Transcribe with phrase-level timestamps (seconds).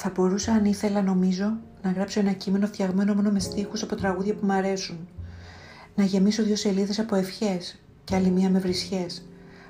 [0.00, 4.34] Θα μπορούσα αν ήθελα νομίζω να γράψω ένα κείμενο φτιαγμένο μόνο με στίχους από τραγούδια
[4.34, 5.08] που μου αρέσουν.
[5.94, 9.28] Να γεμίσω δύο σελίδες από ευχές και άλλη μία με βρισιές.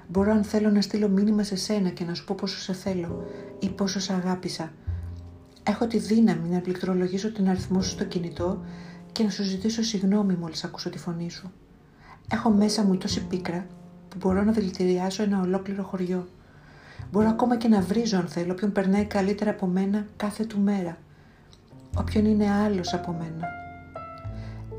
[0.08, 3.26] Μπορώ αν θέλω να στείλω μήνυμα σε σένα και να σου πω πόσο σε θέλω
[3.58, 4.72] ή πόσο σε αγάπησα.
[5.62, 8.64] Έχω τη δύναμη να πληκτρολογήσω την αριθμό σου στο κινητό
[9.12, 11.52] και να σου ζητήσω συγγνώμη μόλις ακούσω τη φωνή σου.
[12.30, 13.66] Έχω μέσα μου τόση πίκρα
[14.08, 16.28] που μπορώ να δηλητηριάσω ένα ολόκληρο χωριό.
[17.12, 20.96] Μπορώ ακόμα και να βρίζω αν θέλω όποιον περνάει καλύτερα από μένα κάθε του μέρα.
[21.98, 23.46] Όποιον είναι άλλος από μένα.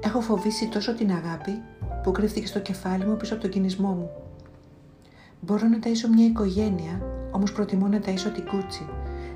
[0.03, 1.61] Έχω φοβήσει τόσο την αγάπη
[2.03, 4.09] που κρύφτηκε στο κεφάλι μου πίσω από τον κινησμό μου.
[5.41, 8.85] Μπορώ να ταΐσω μια οικογένεια, όμως προτιμώ να ταΐσω την κούτσι,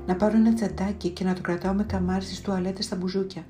[0.06, 3.42] να πάρω ένα τσαντάκι και να το κρατάω με καμάρι στις τουαλέτες στα μπουζούκια.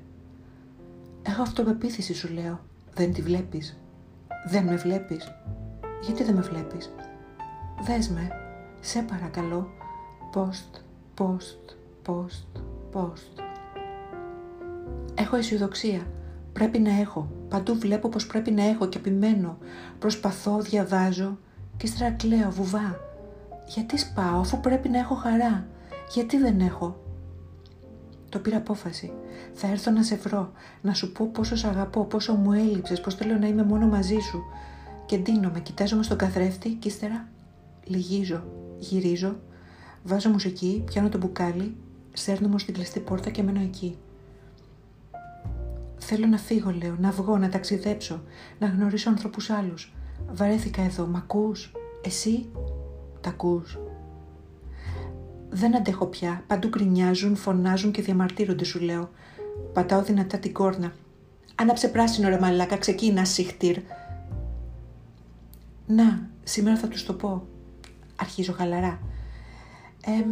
[1.21, 2.59] Έχω αυτοπεποίθηση σου λέω,
[2.93, 3.77] δεν τη βλέπεις.
[4.47, 5.31] Δεν με βλέπεις.
[6.01, 6.91] Γιατί δεν με βλέπεις;
[7.85, 8.44] Δες με,
[8.85, 9.67] σε παρακαλώ.
[10.33, 10.81] Post,
[11.17, 12.61] post, post,
[12.93, 13.43] post.
[15.15, 16.01] Έχω αισιοδοξία.
[16.53, 17.29] Πρέπει να έχω.
[17.49, 19.57] Παντού βλέπω πως πρέπει να έχω και επιμένω.
[19.99, 21.37] Προσπαθώ, διαβάζω
[21.77, 22.99] και ύστερα κλαίω, βουβά.
[23.67, 25.67] Γιατί σπάω αφού πρέπει να έχω χαρά.
[26.13, 26.99] Γιατί δεν έχω;
[28.29, 29.13] Το πήρα απόφαση.
[29.53, 33.15] Θα έρθω να σε βρω, να σου πω πόσο σ' αγαπώ, πόσο μου έλειψες, πως
[33.15, 34.43] θέλω να είμαι μόνο μαζί σου.
[35.05, 37.27] Και ντύνομαι, κοιτάζομαι στον καθρέφτη και ύστερα
[37.85, 38.43] λυγίζω,
[38.77, 39.39] γυρίζω,
[40.03, 41.75] βάζω μουσική, πιάνω το μπουκάλι,
[42.13, 43.97] σέρνω στην κλειστή πόρτα και μένω εκεί.
[45.97, 48.21] Θέλω να φύγω, λέω, να βγω, να ταξιδέψω,
[48.59, 49.93] να γνωρίσω ανθρώπους άλλους.
[50.33, 52.49] Βαρέθηκα εδώ, μ' ακούς, εσύ,
[53.21, 53.79] τ' ακούς.
[55.49, 59.09] Δεν αντέχω πια, παντού γκρινιάζουν, φωνάζουν και διαμαρτύρονται σου λέω.
[59.73, 60.93] Πατάω δυνατά την κόρνα.
[61.55, 63.77] Άναψε πράσινο ρε μαλάκα, ξεκίνα συχτήρ.
[65.87, 67.47] Να, σήμερα θα τους το πω.
[68.15, 68.99] Αρχίζω χαλαρά.
[70.05, 70.25] Ε,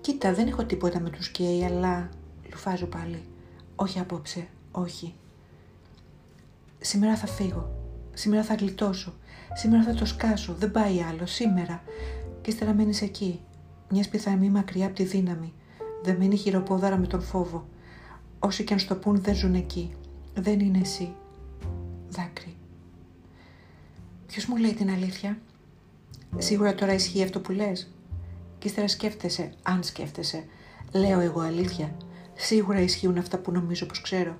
[0.00, 2.08] κοίτα, δεν έχω τίποτα με τους καίει, αλλά
[2.50, 3.22] λουφάζω πάλι.
[3.76, 5.14] Όχι απόψε, όχι.
[6.80, 7.74] Σήμερα θα φύγω.
[8.14, 9.12] Σήμερα θα γλιτώσω.
[9.54, 10.54] Σήμερα θα το σκάσω.
[10.58, 11.26] Δεν πάει άλλο.
[11.26, 11.82] Σήμερα.
[12.40, 13.40] Και ύστερα μένεις εκεί.
[13.90, 15.52] Μιας πιθανή μακριά από τη δύναμη.
[16.02, 17.68] Δεν μένει χειροπόδαρα με τον φόβο.
[18.38, 19.94] Όσοι και αν στο πούν δεν ζουν εκεί.
[20.34, 21.14] Δεν είναι εσύ.
[22.08, 22.56] Δάκρυ.
[24.26, 25.38] Ποιος μου λέει την αλήθεια;
[26.38, 27.92] Σίγουρα τώρα ισχύει αυτό που λες.
[28.58, 30.44] Και ύστερα σκέφτεσαι, αν σκέφτεσαι.
[30.92, 31.96] Λέω εγώ αλήθεια.
[32.34, 34.36] Σίγουρα ισχύουν αυτά που νομίζω πως ξέρω.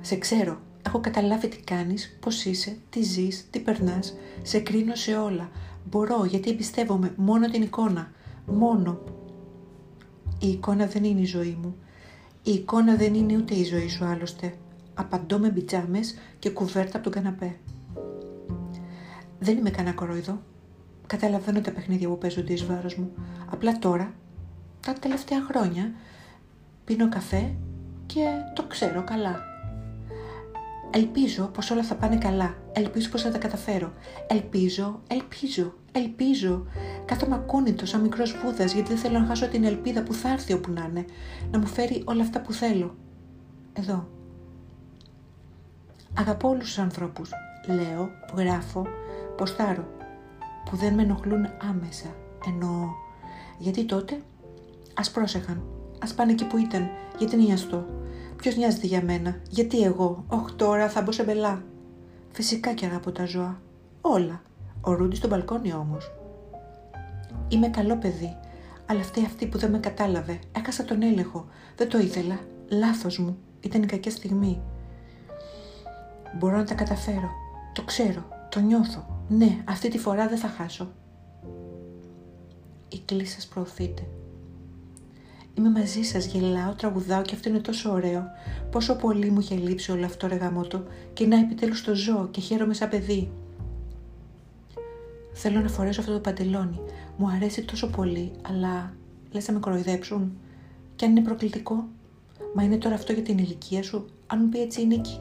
[0.00, 0.60] Σε ξέρω.
[0.86, 4.16] Έχω καταλάβει τι κάνεις, πώς είσαι, τι ζεις, τι περνάς.
[4.42, 5.50] Σε κρίνω σε όλα.
[5.90, 8.12] Μπορώ γιατί εμπιστεύομαι μόνο την εικόνα.
[8.46, 9.00] Μόνο.
[10.40, 11.76] Η εικόνα δεν είναι η ζωή μου.
[12.42, 14.54] Η εικόνα δεν είναι ούτε η ζωή σου άλλωστε.
[14.94, 17.56] Απαντώ με μπιτζάμες και κουβέρτα από τον καναπέ.
[19.38, 20.42] Δεν είμαι κανένα κορόιδο.
[21.06, 23.10] Καταλαβαίνω τα παιχνίδια που παίζονται εις βάρος μου.
[23.50, 24.14] Απλά τώρα,
[24.80, 25.92] τα τελευταία χρόνια,
[26.84, 27.54] πίνω καφέ
[28.06, 29.42] και το ξέρω καλά.
[30.90, 32.54] Ελπίζω πως όλα θα πάνε καλά.
[32.72, 33.92] Ελπίζω πως θα τα καταφέρω.
[34.26, 36.66] Ελπίζω, ελπίζω, ελπίζω.
[37.04, 40.52] Κάθομαι ακούνητο σαν μικρός βούδας γιατί δεν θέλω να χάσω την ελπίδα που θα έρθει
[40.52, 41.04] όπου να είναι.
[41.50, 42.96] Να μου φέρει όλα αυτά που θέλω.
[43.72, 44.08] Εδώ.
[46.18, 47.30] Αγαπώ όλους τους ανθρώπους.
[47.66, 48.86] Λέω, γράφω,
[49.38, 49.84] ποστάρω.
[50.64, 52.06] Που δεν με ενοχλούν άμεσα.
[52.46, 52.88] Εννοώ.
[53.58, 54.20] Γιατί τότε
[54.94, 55.62] ας πρόσεχαν.
[56.02, 56.88] Ας πάνε εκεί που ήταν.
[57.18, 57.86] Γιατί νοιαστώ.
[58.36, 61.62] Ποιος νοιάζεται για μένα, γιατί εγώ, όχι τώρα θα μπω σε μπελά.
[62.32, 63.60] Φυσικά και αγαπώ τα ζώα.
[64.00, 64.42] Όλα.
[64.80, 66.12] Ο Ρούντι στο μπαλκόνι όμως.
[67.48, 68.36] Είμαι καλό παιδί,
[68.86, 70.38] αλλά αυτή αυτή που δεν με κατάλαβε.
[70.56, 71.46] Έχασα τον έλεγχο.
[71.76, 72.38] Δεν το ήθελα.
[72.68, 73.38] Λάθος μου.
[73.60, 74.60] Ήταν η κακή στιγμή.
[76.38, 77.30] Μπορώ να τα καταφέρω.
[77.72, 78.24] Το ξέρω.
[78.48, 79.17] Το νιώθω.
[79.28, 80.92] Ναι, αυτή τη φορά δεν θα χάσω.
[82.88, 84.02] Η κλίση σας προωθείται.
[85.54, 88.24] Είμαι μαζί σας, γελάω, τραγουδάω και αυτό είναι τόσο ωραίο.
[88.70, 92.40] Πόσο πολύ μου είχε λείψει όλο αυτό ρε γαμότο και να επιτέλους το ζω και
[92.40, 93.30] χαίρομαι σαν παιδί.
[95.32, 96.80] Θέλω να φορέσω αυτό το παντελόνι.
[97.16, 98.94] Μου αρέσει τόσο πολύ, αλλά
[99.30, 100.38] λες να με κοροϊδέψουν.
[100.96, 101.88] Και αν είναι προκλητικό,
[102.54, 105.20] μα είναι τώρα αυτό για την ηλικία σου, αν μου πει έτσι η νίκη.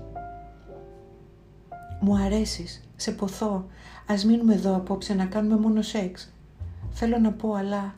[2.00, 3.66] Μου αρέσεις, σε ποθώ,
[4.08, 6.34] ας μείνουμε εδώ απόψε να κάνουμε μόνο σεξ.
[6.92, 7.96] Θέλω να πω, αλλά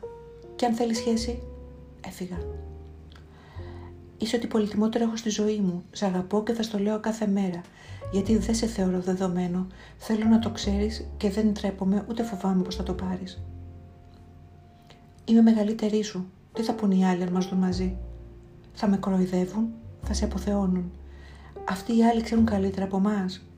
[0.56, 1.42] και αν θέλεις σχέση,
[2.06, 2.36] έφυγα.
[4.18, 5.84] Είσαι ότι πολυτιμότερο έχω στη ζωή μου.
[5.90, 7.60] Σ' αγαπώ και θα στο λέω κάθε μέρα.
[8.12, 9.66] Γιατί δεν σε θεωρώ δεδομένο.
[9.96, 13.42] Θέλω να το ξέρεις και δεν τρέπομαι ούτε φοβάμαι πως θα το πάρεις.
[15.24, 16.26] Είμαι μεγαλύτερη σου.
[16.52, 17.96] Τι θα πούν οι άλλοι αν μας δουν μαζί;
[18.72, 19.68] Θα με κοροϊδεύουν,
[20.02, 20.90] θα σε αποθεώνουν.
[21.68, 23.49] Αυτοί οι άλλοι ξέρουν καλύτερα από εμάς.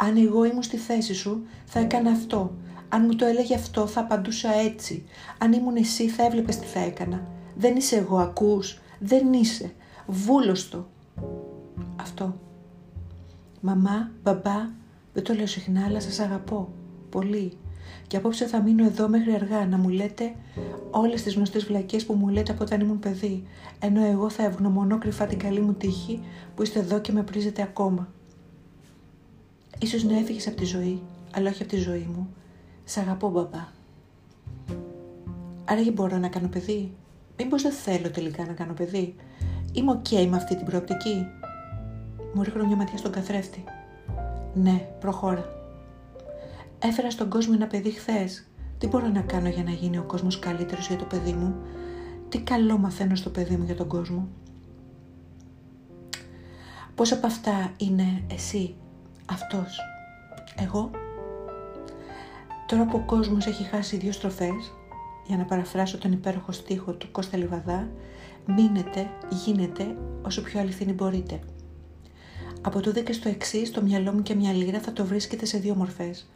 [0.00, 2.52] Αν εγώ ήμουν στη θέση σου, θα έκανα αυτό.
[2.88, 5.04] Αν μου το έλεγε αυτό θα απαντούσα έτσι.
[5.38, 7.26] Αν ήμουν εσύ θα έβλεπες τι θα έκανα.
[7.56, 8.80] Δεν είσαι εγώ, ακούς.
[8.98, 9.72] Δεν είσαι.
[10.06, 10.88] Βούλωστο.
[11.96, 12.38] Αυτό.
[13.60, 14.68] Μαμά, μπαμπά,
[15.12, 16.68] δεν το λέω συχνά, αλλά σας αγαπώ.
[17.10, 17.52] Πολύ.
[18.06, 20.34] Και απόψε θα μείνω εδώ μέχρι αργά να μου λέτε
[20.90, 23.46] όλες τις γνωστές βλακίες που μου λέτε από όταν ήμουν παιδί,
[23.78, 26.20] ενώ εγώ θα ευγνωμονώ κρυφά την καλή μου τύχη
[26.54, 28.08] που είστε εδώ και με πρήζετε ακόμα.
[29.80, 31.02] Ίσως να έφυγες από τη ζωή,
[31.34, 32.28] αλλά όχι από τη ζωή μου.
[32.84, 33.66] Σ' αγαπώ μπαμπά.
[35.64, 36.92] Άρα μπορώ να κάνω παιδί;
[37.36, 39.14] Μήπως δεν θέλω τελικά να κάνω παιδί;
[39.72, 41.26] Είμαι οκ με αυτή την προοπτική.
[42.34, 43.64] Μου ρίχνω μια ματιά στον καθρέφτη.
[44.54, 45.44] Ναι, προχώρα.
[46.78, 48.46] Έφερα στον κόσμο ένα παιδί χθες.
[48.78, 51.54] Τι μπορώ να κάνω για να γίνει ο κόσμος καλύτερος για το παιδί μου;
[52.28, 54.28] Τι καλό μαθαίνω στο παιδί μου για τον κόσμο;
[56.94, 58.74] Πώς από αυτά είναι εσύ,
[59.30, 59.78] αυτός,
[60.58, 60.90] εγώ.
[62.66, 64.72] Τώρα που ο κόσμος έχει χάσει δύο στροφές,
[65.26, 67.88] για να παραφράσω τον υπέροχο στίχο του Κώστα Λιβαδά,
[68.46, 69.10] μείνετε,
[69.44, 71.40] γίνετε όσο πιο αληθινή μπορείτε.
[72.60, 75.58] Από το και στο εξής, το μυαλό μου και μια λίρα θα το βρίσκεται σε
[75.58, 76.30] δύο μορφές.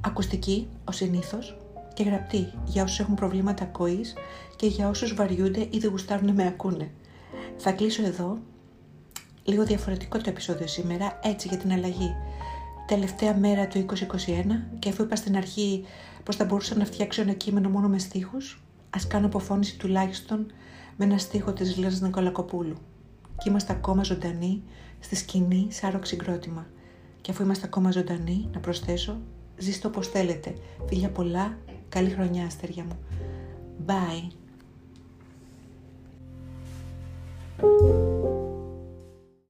[0.00, 1.56] Ακουστική, ο συνήθως,
[1.94, 4.14] και γραπτή για όσους έχουν προβλήματα ακοής
[4.56, 6.90] και για όσους βαριούνται ή δεν γουστάρουν με ακούνε.
[7.56, 8.38] Θα κλείσω εδώ.
[9.44, 12.14] Λίγο διαφορετικό το επεισόδιο σήμερα, έτσι για την αλλαγή.
[12.92, 13.94] Τελευταία μέρα του 2021
[14.78, 15.84] και αφού είπα στην αρχή
[16.22, 20.46] πως θα μπορούσα να φτιάξω ένα κείμενο μόνο με στίχους, ας κάνω αποφώνηση τουλάχιστον
[20.96, 22.76] με ένα στίχο της Λέρας Νικολακοπούλου.
[23.38, 24.62] Και είμαστε ακόμα ζωντανοί
[25.00, 26.66] στη σκηνή Σάροκ συγκρότημα.
[27.20, 29.20] Και αφού είμαστε ακόμα ζωντανοί, να προσθέσω,
[29.56, 30.54] ζήστε όπως θέλετε.
[30.88, 32.98] Φιλιά πολλά, καλή χρονιά αστέρια μου.
[33.86, 34.41] Bye.